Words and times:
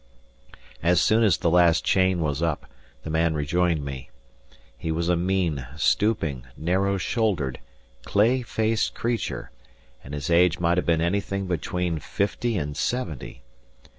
As 0.81 0.99
soon 0.99 1.21
as 1.21 1.37
the 1.37 1.51
last 1.51 1.85
chain 1.85 2.21
was 2.21 2.41
up, 2.41 2.65
the 3.03 3.11
man 3.11 3.35
rejoined 3.35 3.85
me. 3.85 4.09
He 4.75 4.91
was 4.91 5.09
a 5.09 5.15
mean, 5.15 5.67
stooping, 5.77 6.47
narrow 6.57 6.97
shouldered, 6.97 7.59
clay 8.03 8.41
faced 8.41 8.95
creature; 8.95 9.51
and 10.03 10.15
his 10.15 10.31
age 10.31 10.57
might 10.59 10.77
have 10.79 10.87
been 10.87 11.01
anything 11.01 11.45
between 11.45 11.99
fifty 11.99 12.57
and 12.57 12.75
seventy. 12.75 13.43